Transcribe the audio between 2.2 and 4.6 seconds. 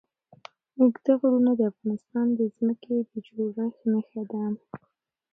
د ځمکې د جوړښت نښه ده.